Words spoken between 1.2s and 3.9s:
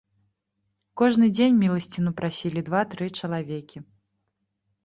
дзень міласціну прасілі два-тры чалавекі.